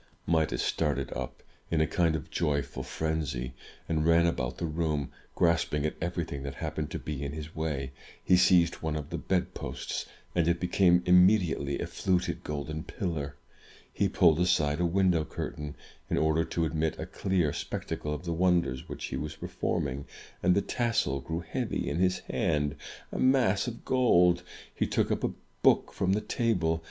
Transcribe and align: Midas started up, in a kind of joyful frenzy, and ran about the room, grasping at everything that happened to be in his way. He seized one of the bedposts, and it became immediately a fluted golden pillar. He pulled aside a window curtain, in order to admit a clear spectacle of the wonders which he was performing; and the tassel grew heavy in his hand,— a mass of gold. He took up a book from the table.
Midas 0.25 0.63
started 0.63 1.13
up, 1.13 1.43
in 1.69 1.79
a 1.79 1.85
kind 1.85 2.15
of 2.15 2.31
joyful 2.31 2.81
frenzy, 2.81 3.53
and 3.87 4.03
ran 4.03 4.25
about 4.25 4.57
the 4.57 4.65
room, 4.65 5.11
grasping 5.35 5.85
at 5.85 5.93
everything 6.01 6.41
that 6.41 6.55
happened 6.55 6.89
to 6.89 6.97
be 6.97 7.23
in 7.23 7.33
his 7.33 7.55
way. 7.55 7.91
He 8.23 8.35
seized 8.35 8.81
one 8.81 8.95
of 8.95 9.11
the 9.11 9.19
bedposts, 9.19 10.07
and 10.33 10.47
it 10.47 10.59
became 10.59 11.03
immediately 11.05 11.77
a 11.77 11.85
fluted 11.85 12.43
golden 12.43 12.81
pillar. 12.83 13.35
He 13.93 14.09
pulled 14.09 14.39
aside 14.39 14.79
a 14.79 14.87
window 14.87 15.23
curtain, 15.23 15.75
in 16.09 16.17
order 16.17 16.43
to 16.45 16.65
admit 16.65 16.97
a 16.99 17.05
clear 17.05 17.53
spectacle 17.53 18.11
of 18.11 18.25
the 18.25 18.33
wonders 18.33 18.89
which 18.89 19.05
he 19.05 19.15
was 19.17 19.35
performing; 19.35 20.07
and 20.41 20.55
the 20.55 20.63
tassel 20.63 21.19
grew 21.21 21.41
heavy 21.41 21.87
in 21.87 21.97
his 21.99 22.21
hand,— 22.21 22.75
a 23.11 23.19
mass 23.19 23.67
of 23.67 23.85
gold. 23.85 24.41
He 24.73 24.87
took 24.87 25.11
up 25.11 25.23
a 25.23 25.33
book 25.61 25.93
from 25.93 26.13
the 26.13 26.21
table. 26.21 26.79